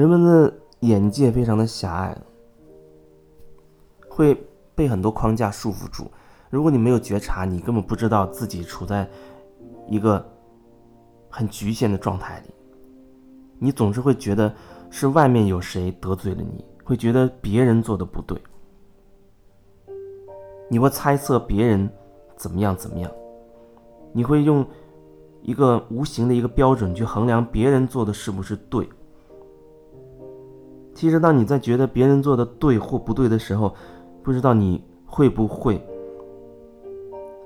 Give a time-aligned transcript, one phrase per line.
[0.00, 2.16] 人们的眼界非常的狭隘，
[4.08, 4.34] 会
[4.74, 6.10] 被很多框架束缚住。
[6.48, 9.06] 如果你没有觉察，你根本不知道自己处在
[9.86, 10.26] 一个
[11.28, 12.54] 很局限的状态里。
[13.58, 14.50] 你总是会觉得
[14.88, 18.42] 是外面有谁得罪了你，会觉得别人做的不对，
[20.70, 21.86] 你会猜测别人
[22.38, 23.12] 怎么样怎么样，
[24.14, 24.66] 你会用
[25.42, 28.88] 一个无形的一个标准去衡量别人做的是不是对。
[31.00, 33.74] 其实，当你在觉得别人做的对或不对的时候，
[34.22, 35.82] 不知道你会不会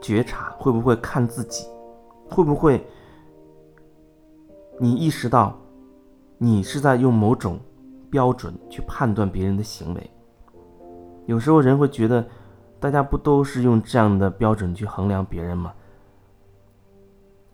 [0.01, 1.65] 觉察，会不会看自己，
[2.29, 2.85] 会不会
[4.81, 5.57] 你意识到？
[6.37, 7.61] 你是在用某种
[8.11, 10.11] 标准去判断别人的行为。
[11.27, 12.27] 有时候人会觉得，
[12.81, 15.73] 大家不都是用这样的标准去衡量别人吗？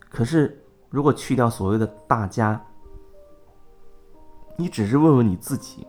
[0.09, 2.59] 可是，如果去掉所谓的大家，
[4.57, 5.85] 你只是问问你自己，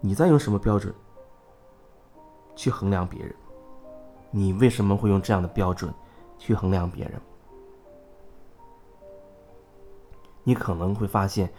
[0.00, 0.94] 你在用什么标准
[2.56, 3.34] 去衡量别人？
[4.30, 5.92] 你为什么会用这样的标准
[6.38, 7.20] 去衡量别人？
[10.42, 11.52] 你可能会发现，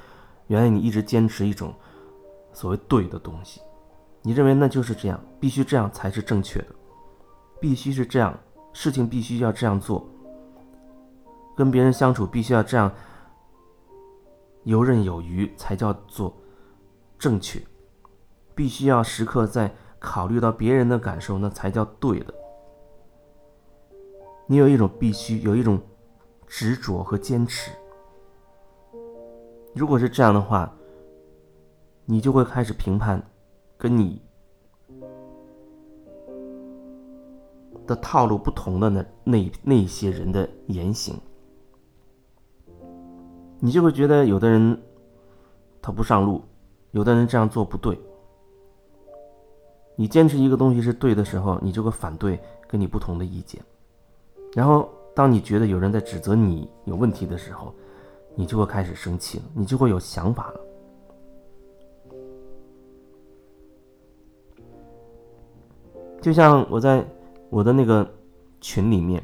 [0.48, 1.74] 原来你一直坚持一种
[2.52, 3.62] 所谓对的东西，
[4.22, 6.68] 你认为那就是这样，必须这样才是正确的，
[7.60, 8.38] 必须是这样，
[8.74, 10.06] 事情必须要这样做，
[11.56, 12.92] 跟别人相处必须要这样
[14.64, 16.34] 游刃有余才叫做
[17.20, 17.62] 正确，
[18.54, 22.34] 必须要时刻在考虑到别人的感受，那才叫对的。
[24.48, 25.80] 你有一种必须，有一种
[26.48, 27.72] 执着和坚持。
[29.74, 30.74] 如果是这样的话，
[32.06, 33.22] 你就会开始评判
[33.78, 34.22] 跟你
[37.88, 41.18] 的套路不同的那那那些人的言行，
[43.60, 44.78] 你就会觉得有的人
[45.82, 46.42] 他不上路，
[46.92, 47.98] 有的人这样做不对。
[50.02, 53.62] 你坚持一个东西是对的时候，你就会反对跟你不同的意见，
[54.56, 57.72] 然后当你觉得有人在指责你有问题的时候。
[58.34, 60.60] 你就会开始生气了，你就会有想法了。
[66.22, 67.06] 就像我在
[67.50, 68.10] 我的那个
[68.62, 69.22] 群里面，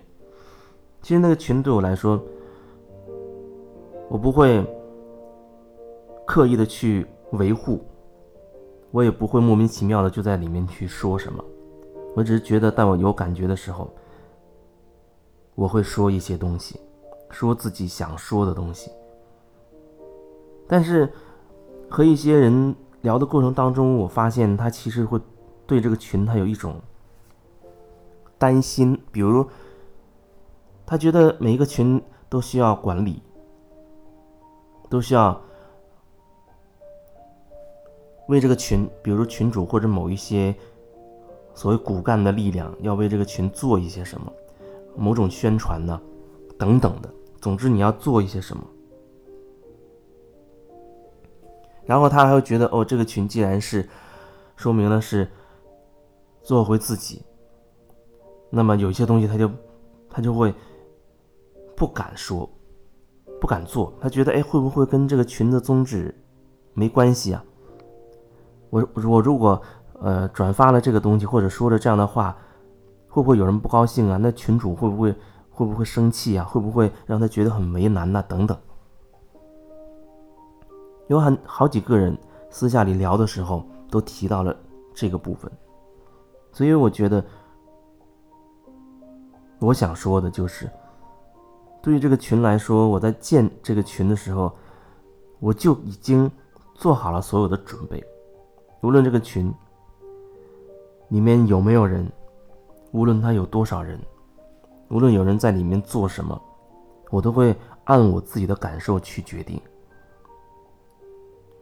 [1.01, 2.21] 其实那个群对我来说，
[4.09, 4.61] 我不会
[6.25, 7.81] 刻意的去维护，
[8.97, 11.43] 我也不会莫名其妙的就在里面去说什么，
[12.15, 13.87] 我只是觉得，当我有感觉的时候，
[15.53, 16.79] 我会说一些东西。
[17.29, 18.89] 说自己想说的东西，
[20.65, 21.07] 但是
[21.87, 25.21] 和一些人聊的过程当中，我发现他其实会
[25.67, 26.81] 对这个群他有一种
[28.39, 29.45] 担心，比如
[30.87, 33.21] 他觉得每一个群都需要管理，
[34.89, 35.39] 都需要
[38.27, 40.53] 为这个群，比如群主或者某一些
[41.53, 44.31] 所谓骨干的力量，要为这个群做一些什么，
[44.95, 45.99] 某种宣传呢，
[46.57, 47.09] 等等的。
[47.39, 48.63] 总之，你要做一些什么，
[51.85, 53.87] 然后他还会觉得，哦，这个群既然是
[54.55, 55.29] 说明了是
[56.41, 57.21] 做回自己，
[58.49, 59.49] 那么有些东西他就
[60.09, 60.53] 他就会
[61.75, 62.49] 不敢说，
[63.39, 63.93] 不敢做。
[64.01, 66.13] 他觉得，哎，会不会跟这个群的宗旨
[66.73, 67.43] 没关系啊？
[68.69, 69.61] 我我如果
[70.01, 72.37] 呃转发了这个东西，或者说了这样的话，
[73.07, 74.17] 会不会有人不高兴啊？
[74.17, 75.15] 那群主会不会？
[75.49, 76.45] 会不会生气啊？
[76.45, 78.21] 会不会让他觉得很为难呐？
[78.27, 78.55] 等等，
[81.07, 82.15] 有很好几个人
[82.51, 84.55] 私下里聊的时候都提到了
[84.93, 85.51] 这个部分，
[86.51, 87.25] 所以我觉得，
[89.57, 90.69] 我想说的就是，
[91.81, 94.53] 对于这个群来说，我在建这个群的时候，
[95.39, 96.29] 我就已经
[96.75, 98.05] 做好了所有的准备，
[98.81, 99.53] 无论这个群
[101.09, 102.09] 里面有没有人，
[102.91, 103.99] 无论他有多少人。
[104.89, 106.41] 无论有人在里面做什么，
[107.09, 107.53] 我都会
[107.83, 109.59] 按我自己的感受去决定。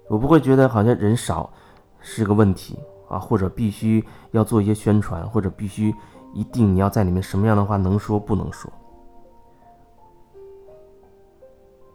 [0.08, 1.52] 我不会觉得好像人少
[2.00, 2.78] 是个问题
[3.10, 5.92] 啊，或者必须要做一些宣传，或者必须
[6.36, 8.72] 一定你要在里面什么样的话能说不能说。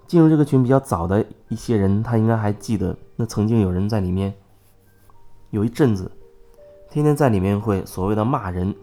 [0.09, 4.35] 进入这个群比较早的一些人，他应该还记得，那曾经有人在里面
[5.51, 6.11] 有一阵子，
[6.89, 8.75] 天天在里面会所谓的骂人，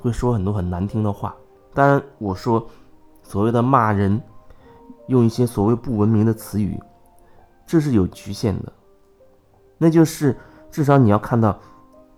[0.00, 1.34] 会说很多很难听的话。
[1.72, 2.66] 当然，我说
[3.22, 4.20] 所谓的骂人，
[5.08, 6.78] 用一些所谓不文明的词语，
[7.66, 8.72] 这是有局限的。
[9.78, 10.36] 那就是
[10.70, 11.58] 至少你要看到，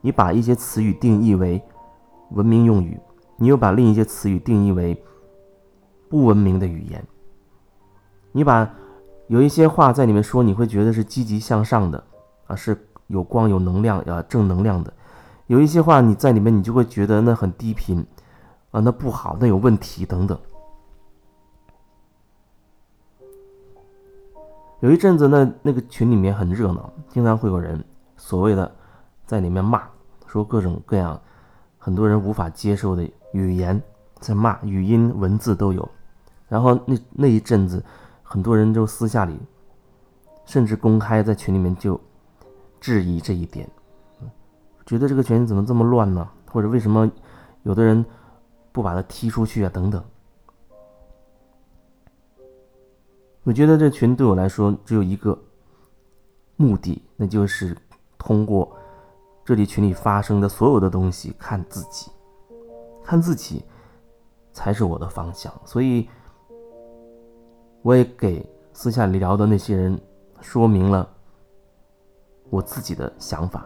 [0.00, 1.62] 你把一些词语定义为
[2.32, 2.98] 文明用语，
[3.36, 5.00] 你又把另一些词语定义为
[6.08, 7.02] 不文明的语言。
[8.32, 8.68] 你把
[9.28, 12.04] 有一些话在里面说，你会觉得是积极向上的
[12.46, 14.90] 啊，是有光有能量啊，正能量的；
[15.46, 18.04] 有一些话你在里面，你就会觉得那很低频
[18.70, 20.38] 啊，那不好，那有问题等等。
[24.80, 27.82] 有一阵子，那那个群里面很热闹，经常会有人
[28.16, 28.70] 所谓的
[29.24, 29.82] 在里面骂，
[30.26, 31.18] 说各种各样
[31.78, 33.82] 很多人无法接受的语言
[34.20, 35.88] 在骂，语音文字都有。
[36.48, 37.82] 然后那那一阵子，
[38.22, 39.40] 很多人就私下里，
[40.44, 41.98] 甚至公开在群里面就
[42.86, 43.68] 质疑这一点，
[44.86, 46.30] 觉得这个群怎么这么乱呢？
[46.48, 47.10] 或者为什么
[47.64, 48.06] 有的人
[48.70, 49.70] 不把他踢出去啊？
[49.74, 50.00] 等等。
[53.42, 55.36] 我觉得这群对我来说只有一个
[56.54, 57.76] 目的，那就是
[58.16, 58.72] 通过
[59.44, 62.08] 这里群里发生的所有的东西看自己，
[63.02, 63.64] 看自己
[64.52, 65.52] 才是我的方向。
[65.64, 66.08] 所以。
[67.82, 70.00] 我也给私下里聊的那些人
[70.40, 71.08] 说明了
[72.50, 73.64] 我自己的想法。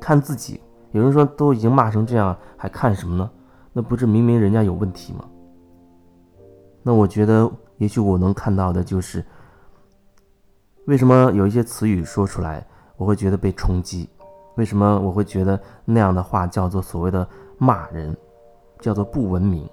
[0.00, 0.60] 看自己，
[0.92, 3.30] 有人说都已经骂成这样，还看什么呢？
[3.72, 5.24] 那不是明明人家有问题吗？
[6.82, 9.24] 那我觉得，也许我能看到的就是，
[10.86, 12.66] 为什么有一些词语说出来，
[12.96, 14.08] 我会觉得被冲击？
[14.56, 17.26] 为什么我会觉得那样的话叫做所谓的
[17.58, 18.16] 骂人，
[18.78, 19.68] 叫做不文明？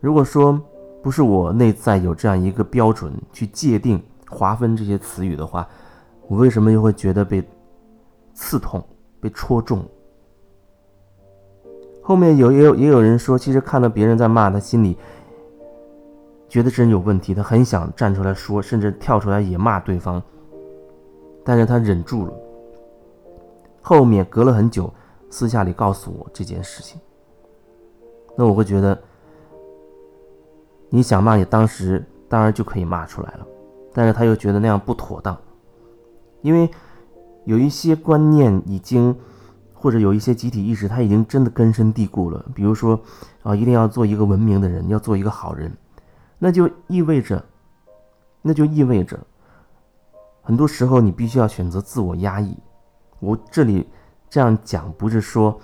[0.00, 0.60] 如果说
[1.00, 5.66] 不是我内在有这样一个标准去界定、划分这些词语的话，
[6.26, 7.42] 我为什么又会觉得被
[8.34, 8.84] 刺痛、
[9.20, 9.82] 被戳中？
[12.02, 14.96] 后面有也有也有人说，其实看到别人在骂他，心里
[16.48, 20.20] 觉得这人有问题，他很想站出来说，甚至跳出来也骂对方，
[21.44, 22.32] 但是他忍住了。
[23.80, 24.92] 后面隔了很久，
[25.30, 27.00] 私下里告诉我这件事情，
[28.36, 29.00] 那我会觉得。
[30.90, 33.46] 你想骂，你当时当然就可以骂出来了，
[33.92, 35.36] 但是他又觉得那样不妥当，
[36.40, 36.70] 因为
[37.44, 39.14] 有一些观念已经，
[39.74, 42.42] 或者有一些集体意识，他已经真的根深蒂固了。
[42.54, 42.98] 比如说，
[43.42, 45.70] 啊，一定要做一个文明的人，要做一个好人，
[46.38, 47.44] 那就意味着，
[48.40, 49.18] 那就意味着，
[50.40, 52.56] 很多时候你必须要选择自我压抑。
[53.20, 53.86] 我这里
[54.30, 55.60] 这样讲，不是说，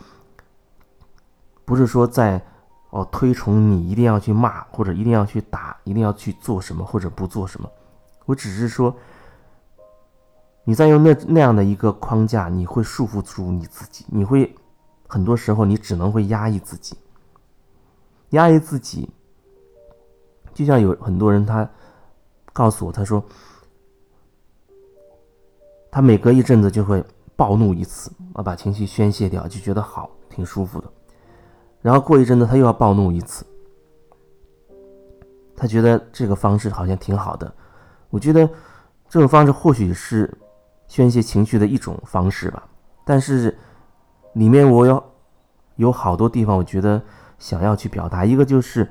[1.64, 2.44] 不是说在。
[2.94, 7.68] 哦，推崇你一定要去骂，或者一定要去打，一定要去做什么或者不做什么。
[8.24, 8.94] 我只是说，
[10.62, 14.54] 你在用那那样的一个框架，你会束缚住你自己，你会
[15.08, 16.96] 很多时候你只能会压抑自己，
[18.30, 19.10] 压抑自己。
[20.52, 21.68] 就像有很多人他
[22.52, 23.20] 告诉我，他说
[25.90, 27.04] 他每隔一阵子就会
[27.34, 30.88] 暴怒一次，啊，把情绪宣泄掉，就觉得好，挺舒服的。
[31.84, 33.44] 然后过一阵子，他又要暴怒一次。
[35.54, 37.54] 他觉得这个方式好像挺好的。
[38.08, 38.48] 我觉得
[39.06, 40.34] 这种方式或许是
[40.88, 42.66] 宣泄情绪的一种方式吧。
[43.04, 43.54] 但是
[44.32, 45.04] 里面我有
[45.76, 47.02] 有好多地方，我觉得
[47.38, 48.24] 想要去表达。
[48.24, 48.88] 一个就是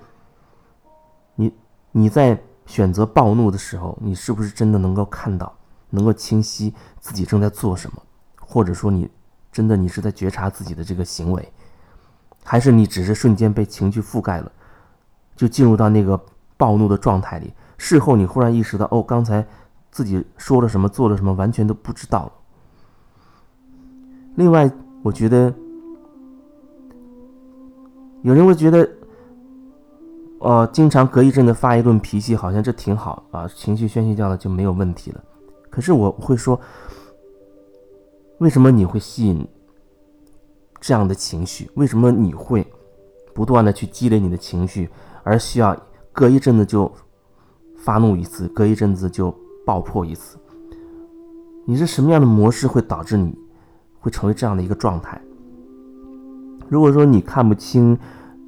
[1.34, 1.52] 你
[1.94, 5.52] 你在选择暴怒的时候，你是不是真的能够看到，
[5.90, 8.00] 能够清晰自己正在做什么，
[8.40, 9.10] 或者说你
[9.52, 11.52] 真的你是在觉察自己的这个行为。
[12.44, 14.52] 还是你只是瞬间被情绪覆盖了，
[15.36, 16.20] 就进入到那个
[16.58, 17.54] 暴怒的状态里。
[17.78, 19.46] 事后你忽然意识到，哦，刚才
[19.92, 22.32] 自己说了什么，做了什么，完全都不知道。
[24.36, 24.72] 另外，
[25.02, 25.54] 我觉得
[28.22, 28.90] 有人会觉得，
[30.40, 35.24] 呃，经常隔一阵子发一顿脾气，好像这挺好啊，情绪宣泄掉了就没有问题了。
[35.70, 36.60] 可是我会说，
[38.40, 39.48] 为什么你会吸引？
[40.84, 42.68] 这样的情绪，为什么你会
[43.34, 44.90] 不断的去积累你的情绪，
[45.24, 45.74] 而需要
[46.12, 46.92] 隔一阵子就
[47.78, 49.34] 发怒一次，隔一阵子就
[49.66, 50.38] 爆破一次？
[51.66, 53.34] 你是什么样的模式会导致你
[54.02, 55.22] 会成为这样的一个状态？
[56.68, 57.98] 如果说你看不清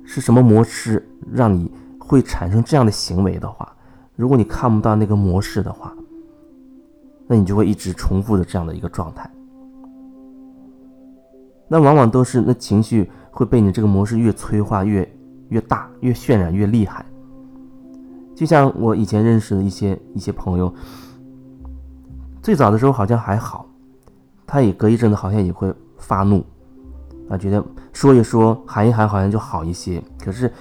[0.03, 3.73] 是什么模式让你会产生这样的行为的话，
[4.17, 5.95] 如果你看不到那个模式的话，
[7.27, 9.31] 那你就会一直重复着这样的一个状态。
[11.67, 15.07] 那往往都是那情绪会被你这个模式越催化越
[15.49, 17.05] 越大越渲染越厉害。
[18.35, 20.73] 就像我以前认识的一些一些朋友，
[22.41, 23.65] 最早的时候好像还好，
[24.45, 26.43] 他也隔一阵子好像也会发怒，
[27.29, 30.03] 啊，觉得说一说喊一喊好像就好一些。
[30.23, 30.51] 可是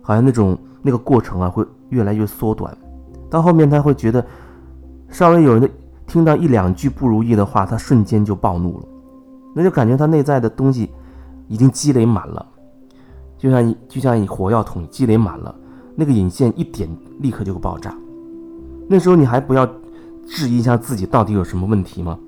[0.00, 2.76] 好像那种那个过程啊会越来越缩短，
[3.28, 4.24] 到后面他会觉得
[5.08, 5.68] 稍微有人的
[6.06, 8.86] 听到一两句不如意的话，他瞬间就暴怒了。
[9.54, 10.90] 那就感觉他内在的东西
[11.48, 12.44] 已经积累满了，
[13.38, 15.54] 就像就像火药桶积累满了，
[15.94, 16.88] 那个引线一点
[17.20, 17.96] 立刻就会爆炸。
[18.88, 19.64] 那时候你还不要
[20.26, 22.18] 质疑一下自己到底有什么问题吗？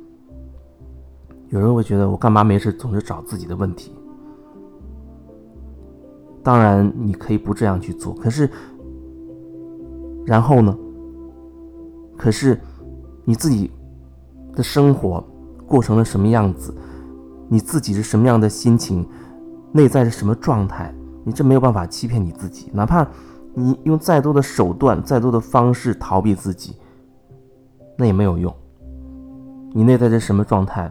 [1.50, 3.92] 有人会觉得我干嘛没事总是找自己的问题？
[6.42, 8.48] 当然你可以不这样去做，可是
[10.24, 10.76] 然后呢？
[12.16, 12.58] 可是
[13.24, 13.70] 你自己
[14.54, 15.22] 的生活
[15.66, 16.74] 过成了什么样子？
[17.48, 19.06] 你自己是什么样的心情？
[19.72, 20.94] 内在是什么状态？
[21.24, 23.06] 你这没有办法欺骗你自己，哪怕
[23.52, 26.76] 你用再多的手段、再多的方式逃避自己，
[27.96, 28.54] 那也没有用。
[29.72, 30.90] 你内在是什么状态？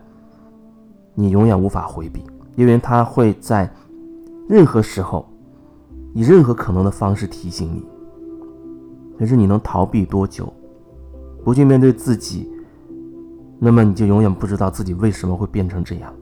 [1.14, 2.24] 你永远无法回避，
[2.56, 3.72] 因为他会在
[4.48, 5.26] 任何时候
[6.14, 7.86] 以任何可能的方式提醒你。
[9.18, 10.52] 可是你能逃避多久？
[11.44, 12.52] 不去面对自己，
[13.58, 16.14] 那么你就永远不知道自己为什么会变成这样。